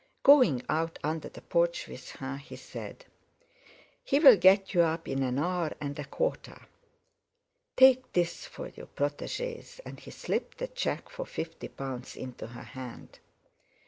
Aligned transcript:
Going 0.23 0.63
out 0.67 0.97
under 1.03 1.29
the 1.29 1.43
porch 1.43 1.87
with 1.87 2.09
her, 2.13 2.37
he 2.37 2.55
said: 2.55 3.05
"He'll 4.03 4.35
get 4.35 4.73
you 4.73 4.81
up 4.81 5.07
in 5.07 5.21
an 5.21 5.37
hour 5.37 5.73
and 5.79 5.99
a 5.99 6.05
quarter. 6.05 6.65
Take 7.77 8.11
this 8.13 8.47
for 8.47 8.69
your 8.69 8.87
protégées," 8.87 9.79
and 9.85 9.99
he 9.99 10.09
slipped 10.09 10.59
a 10.63 10.67
cheque 10.67 11.11
for 11.11 11.27
fifty 11.27 11.67
pounds 11.67 12.15
into 12.15 12.47
her 12.47 12.63
hand. 12.63 13.19